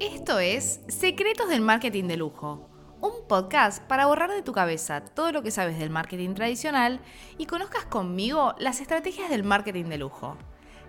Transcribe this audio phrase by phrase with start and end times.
[0.00, 2.68] Esto es Secretos del Marketing de Lujo,
[3.00, 7.00] un podcast para borrar de tu cabeza todo lo que sabes del marketing tradicional
[7.36, 10.36] y conozcas conmigo las estrategias del marketing de lujo,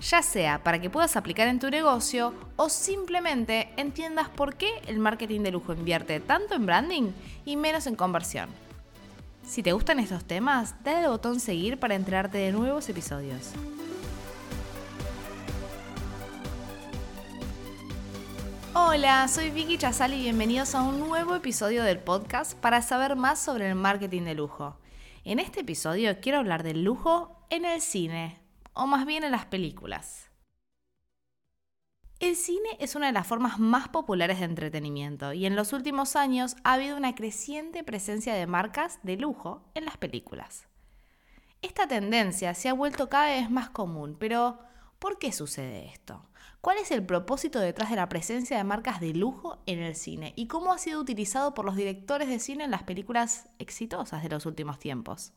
[0.02, 5.00] ya sea para que puedas aplicar en tu negocio o simplemente entiendas por qué el
[5.00, 7.12] marketing de lujo invierte tanto en branding
[7.46, 8.50] y menos en conversión.
[9.44, 13.54] Si te gustan estos temas, dale al botón seguir para enterarte de nuevos episodios.
[18.92, 23.38] Hola, soy Vicky Chazal y bienvenidos a un nuevo episodio del podcast para saber más
[23.38, 24.80] sobre el marketing de lujo.
[25.24, 28.42] En este episodio quiero hablar del lujo en el cine,
[28.74, 30.32] o más bien en las películas.
[32.20, 36.16] El cine es una de las formas más populares de entretenimiento y en los últimos
[36.16, 40.68] años ha habido una creciente presencia de marcas de lujo en las películas.
[41.62, 44.58] Esta tendencia se ha vuelto cada vez más común, pero
[44.98, 46.26] ¿por qué sucede esto?
[46.62, 50.34] ¿Cuál es el propósito detrás de la presencia de marcas de lujo en el cine
[50.36, 54.30] y cómo ha sido utilizado por los directores de cine en las películas exitosas de
[54.30, 55.32] los últimos tiempos?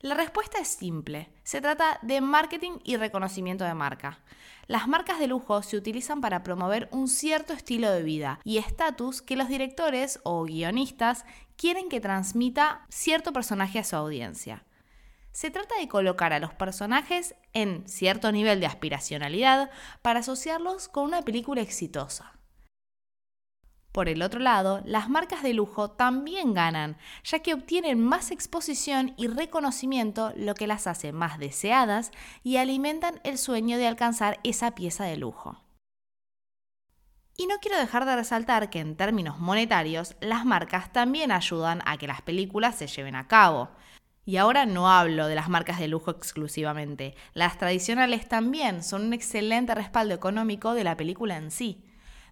[0.00, 1.30] La respuesta es simple.
[1.44, 4.18] Se trata de marketing y reconocimiento de marca.
[4.66, 9.22] Las marcas de lujo se utilizan para promover un cierto estilo de vida y estatus
[9.22, 11.24] que los directores o guionistas
[11.56, 14.64] quieren que transmita cierto personaje a su audiencia.
[15.34, 19.68] Se trata de colocar a los personajes en cierto nivel de aspiracionalidad
[20.00, 22.38] para asociarlos con una película exitosa.
[23.90, 29.12] Por el otro lado, las marcas de lujo también ganan, ya que obtienen más exposición
[29.16, 32.12] y reconocimiento, lo que las hace más deseadas
[32.44, 35.60] y alimentan el sueño de alcanzar esa pieza de lujo.
[37.36, 41.96] Y no quiero dejar de resaltar que en términos monetarios, las marcas también ayudan a
[41.96, 43.70] que las películas se lleven a cabo.
[44.26, 47.14] Y ahora no hablo de las marcas de lujo exclusivamente.
[47.34, 51.84] Las tradicionales también son un excelente respaldo económico de la película en sí.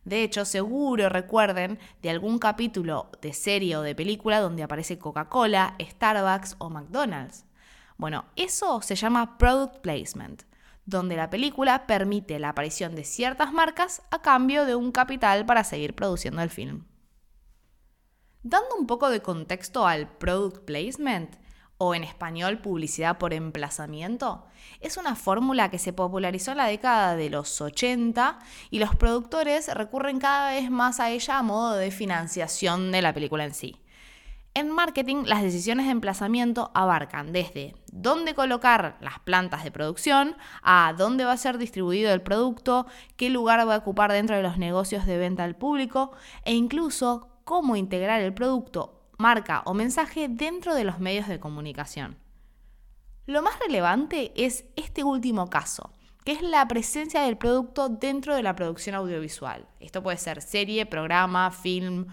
[0.05, 5.77] De hecho, seguro recuerden de algún capítulo de serie o de película donde aparece Coca-Cola,
[5.81, 7.45] Starbucks o McDonald's.
[7.99, 10.43] Bueno, eso se llama product placement,
[10.87, 15.63] donde la película permite la aparición de ciertas marcas a cambio de un capital para
[15.63, 16.85] seguir produciendo el film.
[18.43, 21.37] Dando un poco de contexto al product placement,
[21.85, 24.47] o en español publicidad por emplazamiento,
[24.81, 28.39] es una fórmula que se popularizó en la década de los 80
[28.71, 33.13] y los productores recurren cada vez más a ella a modo de financiación de la
[33.13, 33.81] película en sí.
[34.55, 40.95] En marketing, las decisiones de emplazamiento abarcan desde dónde colocar las plantas de producción, a
[40.97, 44.57] dónde va a ser distribuido el producto, qué lugar va a ocupar dentro de los
[44.57, 46.13] negocios de venta al público
[46.45, 52.19] e incluso cómo integrar el producto marca o mensaje dentro de los medios de comunicación.
[53.27, 55.93] Lo más relevante es este último caso,
[56.25, 59.67] que es la presencia del producto dentro de la producción audiovisual.
[59.79, 62.07] Esto puede ser serie, programa, film,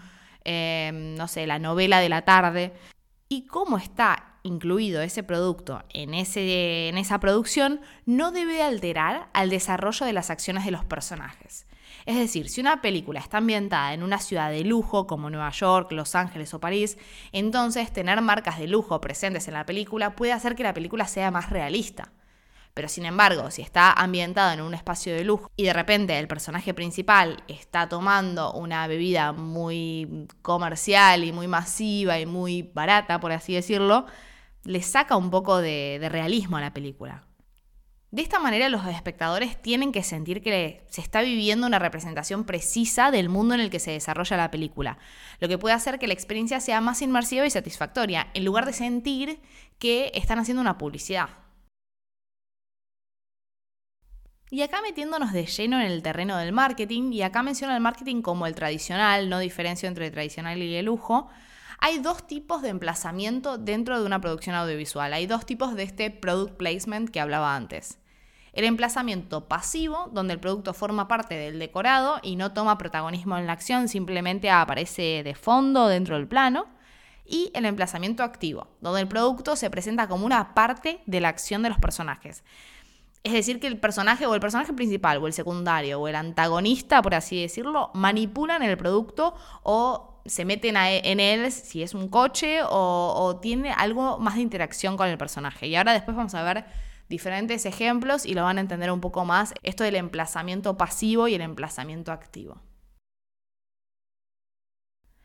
[0.44, 2.72] em, no sé, la novela de la tarde.
[3.28, 9.50] Y cómo está incluido ese producto en, ese, en esa producción no debe alterar al
[9.50, 11.66] desarrollo de las acciones de los personajes.
[12.06, 15.92] Es decir, si una película está ambientada en una ciudad de lujo como Nueva York,
[15.92, 16.98] Los Ángeles o París,
[17.32, 21.30] entonces tener marcas de lujo presentes en la película puede hacer que la película sea
[21.30, 22.12] más realista.
[22.74, 26.28] Pero sin embargo, si está ambientado en un espacio de lujo y de repente el
[26.28, 33.32] personaje principal está tomando una bebida muy comercial y muy masiva y muy barata, por
[33.32, 34.06] así decirlo,
[34.64, 37.24] le saca un poco de, de realismo a la película.
[38.10, 43.12] De esta manera los espectadores tienen que sentir que se está viviendo una representación precisa
[43.12, 44.98] del mundo en el que se desarrolla la película,
[45.38, 48.72] lo que puede hacer que la experiencia sea más inmersiva y satisfactoria, en lugar de
[48.72, 49.38] sentir
[49.78, 51.28] que están haciendo una publicidad.
[54.50, 58.22] Y acá metiéndonos de lleno en el terreno del marketing, y acá menciono el marketing
[58.22, 61.30] como el tradicional, no diferencio entre el tradicional y el lujo,
[61.78, 65.14] hay dos tipos de emplazamiento dentro de una producción audiovisual.
[65.14, 67.99] Hay dos tipos de este product placement que hablaba antes.
[68.52, 73.46] El emplazamiento pasivo, donde el producto forma parte del decorado y no toma protagonismo en
[73.46, 76.66] la acción, simplemente aparece de fondo dentro del plano.
[77.24, 81.62] Y el emplazamiento activo, donde el producto se presenta como una parte de la acción
[81.62, 82.42] de los personajes.
[83.22, 87.02] Es decir, que el personaje o el personaje principal o el secundario o el antagonista,
[87.02, 92.08] por así decirlo, manipulan el producto o se meten e, en él si es un
[92.08, 95.68] coche o, o tiene algo más de interacción con el personaje.
[95.68, 96.64] Y ahora después vamos a ver
[97.10, 101.34] diferentes ejemplos y lo van a entender un poco más esto del emplazamiento pasivo y
[101.34, 102.62] el emplazamiento activo.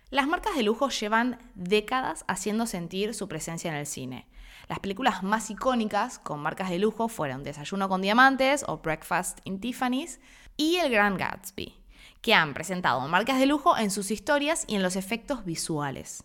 [0.10, 4.28] Las marcas de lujo llevan décadas haciendo sentir su presencia en el cine.
[4.68, 9.60] Las películas más icónicas con marcas de lujo fueron Desayuno con Diamantes o Breakfast in
[9.60, 10.20] Tiffany's
[10.58, 11.76] y El Gran Gatsby,
[12.22, 16.24] que han presentado marcas de lujo en sus historias y en los efectos visuales.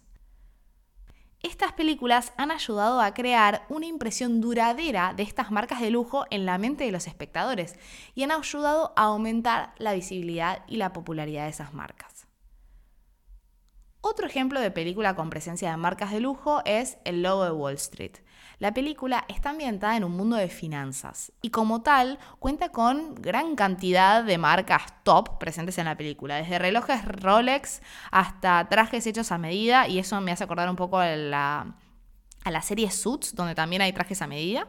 [1.42, 6.44] Estas películas han ayudado a crear una impresión duradera de estas marcas de lujo en
[6.44, 7.76] la mente de los espectadores
[8.14, 12.29] y han ayudado a aumentar la visibilidad y la popularidad de esas marcas.
[14.02, 17.74] Otro ejemplo de película con presencia de marcas de lujo es El Logo de Wall
[17.74, 18.12] Street.
[18.58, 23.56] La película está ambientada en un mundo de finanzas y como tal cuenta con gran
[23.56, 29.38] cantidad de marcas top presentes en la película, desde relojes Rolex hasta trajes hechos a
[29.38, 31.74] medida y eso me hace acordar un poco a la,
[32.44, 34.66] a la serie Suits, donde también hay trajes a medida.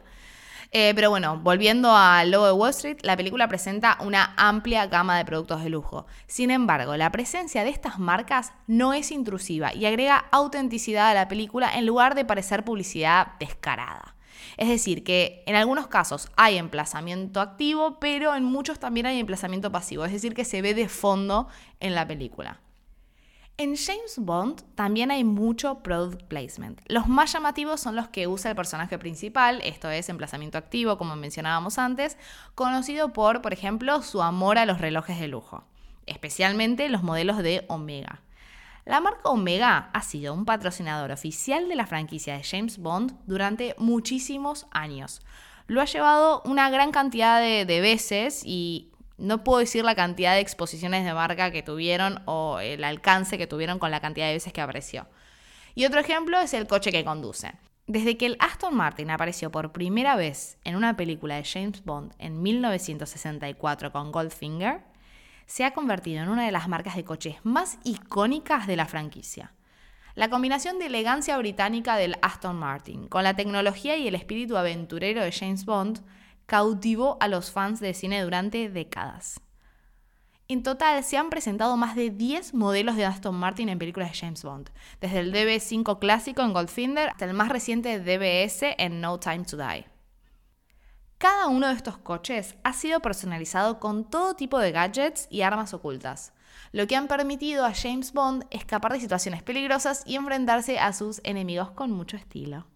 [0.74, 5.18] Eh, pero bueno, volviendo al logo de Wall Street, la película presenta una amplia gama
[5.18, 6.06] de productos de lujo.
[6.26, 11.28] Sin embargo, la presencia de estas marcas no es intrusiva y agrega autenticidad a la
[11.28, 14.16] película en lugar de parecer publicidad descarada.
[14.56, 19.70] Es decir, que en algunos casos hay emplazamiento activo, pero en muchos también hay emplazamiento
[19.70, 21.48] pasivo, es decir, que se ve de fondo
[21.80, 22.61] en la película.
[23.58, 26.80] En James Bond también hay mucho product placement.
[26.88, 31.16] Los más llamativos son los que usa el personaje principal, esto es emplazamiento activo, como
[31.16, 32.16] mencionábamos antes,
[32.54, 35.64] conocido por, por ejemplo, su amor a los relojes de lujo,
[36.06, 38.22] especialmente los modelos de Omega.
[38.84, 43.76] La marca Omega ha sido un patrocinador oficial de la franquicia de James Bond durante
[43.78, 45.20] muchísimos años.
[45.68, 50.40] Lo ha llevado una gran cantidad de, veces y no puedo decir la cantidad de
[50.40, 54.52] exposiciones de marca que tuvieron o el alcance que tuvieron con la cantidad de veces
[54.52, 55.06] que apareció.
[55.74, 57.52] Y otro ejemplo es el coche que conduce.
[57.86, 62.14] Desde que el Aston Martin apareció por primera vez en una película de James Bond
[62.18, 64.82] en 1964 con Goldfinger,
[65.46, 69.52] se ha convertido en una de las marcas de coches más icónicas de la franquicia.
[70.14, 75.22] La combinación de elegancia británica del Aston Martin con la tecnología y el espíritu aventurero
[75.22, 76.00] de James Bond
[76.46, 79.40] cautivó a los fans de cine durante décadas.
[80.48, 84.18] En total se han presentado más de 10 modelos de Aston Martin en películas de
[84.18, 89.18] James Bond, desde el DB5 clásico en Goldfinger hasta el más reciente DBS en No
[89.18, 89.86] Time to Die.
[91.16, 95.72] Cada uno de estos coches ha sido personalizado con todo tipo de gadgets y armas
[95.72, 96.32] ocultas,
[96.72, 101.20] lo que han permitido a James Bond escapar de situaciones peligrosas y enfrentarse a sus
[101.24, 102.66] enemigos con mucho estilo.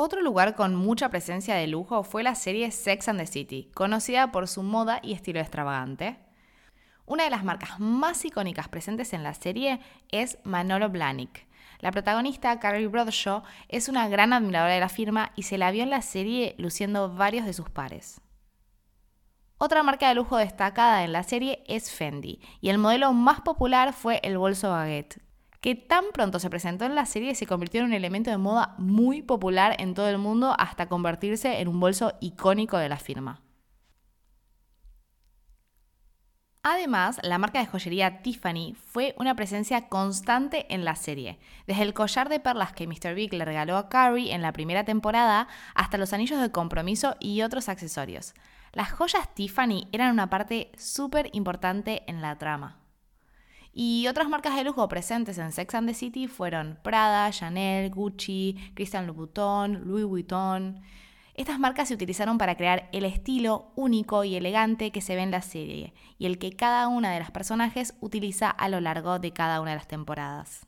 [0.00, 4.30] Otro lugar con mucha presencia de lujo fue la serie Sex and the City, conocida
[4.30, 6.20] por su moda y estilo extravagante.
[7.04, 9.80] Una de las marcas más icónicas presentes en la serie
[10.12, 11.48] es Manolo Blahnik.
[11.80, 15.82] La protagonista, Carrie Bradshaw, es una gran admiradora de la firma y se la vio
[15.82, 18.20] en la serie luciendo varios de sus pares.
[19.58, 23.92] Otra marca de lujo destacada en la serie es Fendi, y el modelo más popular
[23.92, 25.20] fue el bolso baguette,
[25.60, 28.74] que tan pronto se presentó en la serie se convirtió en un elemento de moda
[28.78, 33.42] muy popular en todo el mundo hasta convertirse en un bolso icónico de la firma.
[36.62, 41.94] Además, la marca de joyería Tiffany fue una presencia constante en la serie, desde el
[41.94, 43.14] collar de perlas que Mr.
[43.14, 47.42] Big le regaló a Carrie en la primera temporada hasta los anillos de compromiso y
[47.42, 48.34] otros accesorios.
[48.72, 52.76] Las joyas Tiffany eran una parte súper importante en la trama.
[53.80, 58.72] Y otras marcas de lujo presentes en Sex and the City fueron Prada, Chanel, Gucci,
[58.74, 60.82] Christian Louboutin, Louis Vuitton.
[61.34, 65.30] Estas marcas se utilizaron para crear el estilo único y elegante que se ve en
[65.30, 69.32] la serie y el que cada una de las personajes utiliza a lo largo de
[69.32, 70.66] cada una de las temporadas.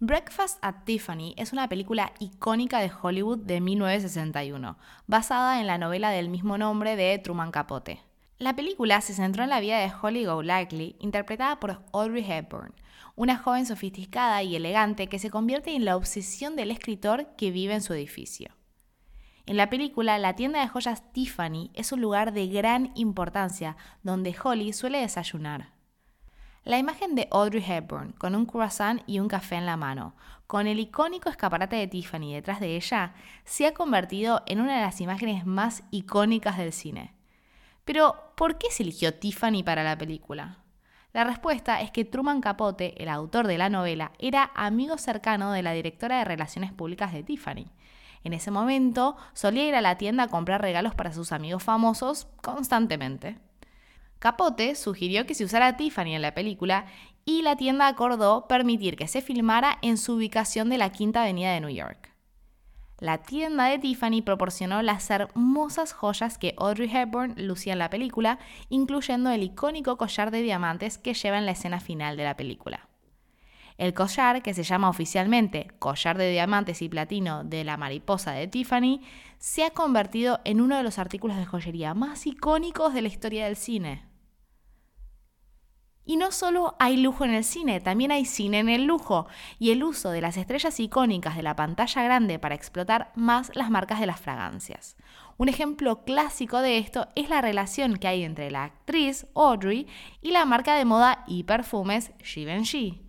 [0.00, 6.10] Breakfast at Tiffany es una película icónica de Hollywood de 1961, basada en la novela
[6.10, 8.05] del mismo nombre de Truman Capote.
[8.38, 12.74] La película se centró en la vida de Holly Golightly, interpretada por Audrey Hepburn,
[13.14, 17.72] una joven sofisticada y elegante que se convierte en la obsesión del escritor que vive
[17.72, 18.50] en su edificio.
[19.46, 24.36] En la película, la tienda de joyas Tiffany es un lugar de gran importancia donde
[24.38, 25.72] Holly suele desayunar.
[26.62, 30.14] La imagen de Audrey Hepburn con un croissant y un café en la mano,
[30.46, 33.14] con el icónico escaparate de Tiffany detrás de ella,
[33.44, 37.15] se ha convertido en una de las imágenes más icónicas del cine.
[37.86, 40.58] Pero, ¿por qué se eligió Tiffany para la película?
[41.12, 45.62] La respuesta es que Truman Capote, el autor de la novela, era amigo cercano de
[45.62, 47.70] la directora de Relaciones Públicas de Tiffany.
[48.24, 52.26] En ese momento solía ir a la tienda a comprar regalos para sus amigos famosos
[52.42, 53.38] constantemente.
[54.18, 56.86] Capote sugirió que se usara Tiffany en la película
[57.24, 61.52] y la tienda acordó permitir que se filmara en su ubicación de la Quinta Avenida
[61.52, 62.15] de New York.
[62.98, 68.38] La tienda de Tiffany proporcionó las hermosas joyas que Audrey Hepburn lucía en la película,
[68.70, 72.88] incluyendo el icónico collar de diamantes que lleva en la escena final de la película.
[73.76, 78.48] El collar, que se llama oficialmente collar de diamantes y platino de la mariposa de
[78.48, 79.02] Tiffany,
[79.38, 83.44] se ha convertido en uno de los artículos de joyería más icónicos de la historia
[83.44, 84.06] del cine.
[86.08, 89.26] Y no solo hay lujo en el cine, también hay cine en el lujo
[89.58, 93.70] y el uso de las estrellas icónicas de la pantalla grande para explotar más las
[93.70, 94.96] marcas de las fragancias.
[95.36, 99.88] Un ejemplo clásico de esto es la relación que hay entre la actriz Audrey
[100.22, 103.02] y la marca de moda y perfumes Givenchy.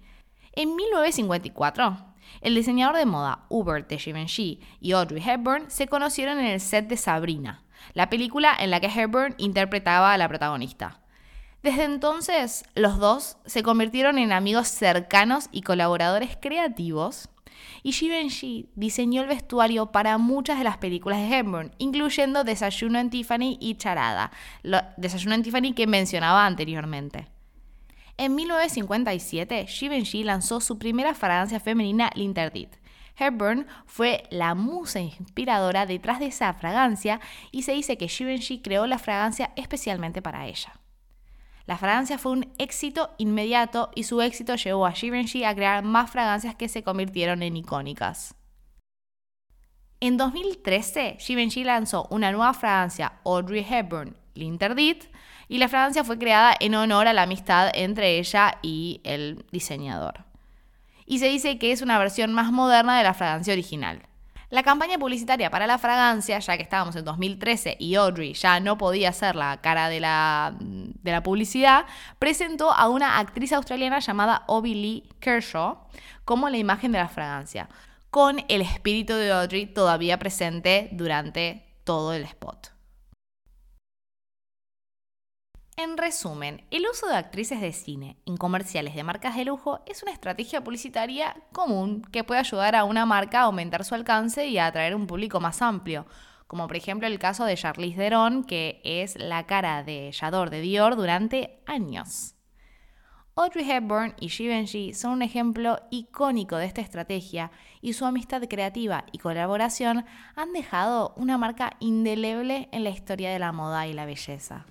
[0.54, 1.98] En 1954,
[2.42, 6.88] el diseñador de moda Hubert de Givenchy y Audrey Hepburn se conocieron en el set
[6.88, 7.63] de Sabrina,
[7.94, 11.00] la película en la que Hepburn interpretaba a la protagonista.
[11.64, 17.30] Desde entonces, los dos se convirtieron en amigos cercanos y colaboradores creativos.
[17.82, 23.10] Y Givenchy diseñó el vestuario para muchas de las películas de Hepburn, incluyendo Desayuno en
[23.10, 24.32] Tiffany y Charada,
[24.98, 27.28] Desayuno en Tiffany que mencionaba anteriormente.
[28.18, 32.76] En 1957, Givenchy lanzó su primera fragancia femenina, L'Interdit.
[33.16, 37.20] Hepburn fue la musa inspiradora detrás de esa fragancia
[37.52, 40.74] y se dice que Givenchy creó la fragancia especialmente para ella.
[41.67, 46.09] La fragancia fue un éxito inmediato y su éxito llevó a Givenchy a crear más
[46.09, 48.36] fragancias que se convirtieron en icónicas.
[50.00, 55.05] En 2013, Givenchy lanzó una nueva fragancia, Audrey Hepburn L'Interdit,
[55.50, 60.25] y la fragancia fue creada en honor a la amistad entre ella y el diseñador.
[61.05, 64.07] Y se dice que es una versión más moderna de la fragancia original.
[64.50, 68.77] La campaña publicitaria para la fragancia, ya que estábamos en 2013 y Audrey ya no
[68.77, 71.86] podía ser la cara de la, de la publicidad,
[72.18, 75.80] presentó a una actriz australiana llamada Obi Lee Kershaw
[76.24, 77.68] como la imagen de la fragancia,
[78.10, 82.76] con el espíritu de Audrey todavía presente durante todo el spot.
[85.79, 90.01] En resumen, el uso de actrices de cine en comerciales de marcas de lujo es
[90.01, 94.57] una estrategia publicitaria común que puede ayudar a una marca a aumentar su alcance y
[94.57, 96.07] a atraer un público más amplio,
[96.48, 100.62] como por ejemplo el caso de Charlize Theron, que es la cara de Yador de
[100.62, 102.34] Dior durante años.
[103.36, 109.05] Audrey Hepburn y Givenchy son un ejemplo icónico de esta estrategia y su amistad creativa
[109.12, 110.05] y colaboración
[110.36, 114.65] han dejado una marca indeleble en la historia de la moda y la belleza.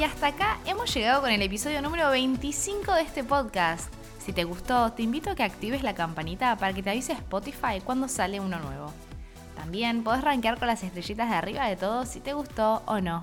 [0.00, 3.92] Y hasta acá hemos llegado con el episodio número 25 de este podcast.
[4.18, 7.82] Si te gustó, te invito a que actives la campanita para que te avise Spotify
[7.84, 8.94] cuando sale uno nuevo.
[9.56, 13.22] También podés rankear con las estrellitas de arriba de todo si te gustó o no.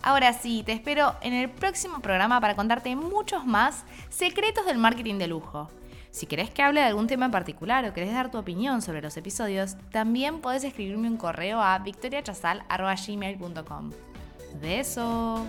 [0.00, 5.18] Ahora sí, te espero en el próximo programa para contarte muchos más secretos del marketing
[5.18, 5.68] de lujo.
[6.10, 9.02] Si querés que hable de algún tema en particular o querés dar tu opinión sobre
[9.02, 13.92] los episodios, también podés escribirme un correo a victoriachazal.gmail.com.
[14.54, 15.46] Beso.